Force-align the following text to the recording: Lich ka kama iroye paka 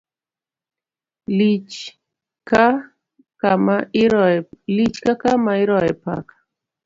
Lich 1.37 1.73
ka 2.49 2.65
kama 5.29 5.53
iroye 5.57 5.91
paka 6.03 6.35